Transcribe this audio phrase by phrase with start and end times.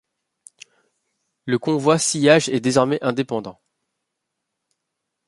[1.45, 3.61] Le convoi Sillage est désormais indépendant.